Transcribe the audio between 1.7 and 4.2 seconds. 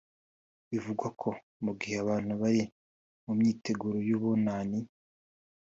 gihe abantu bari mu myiteguro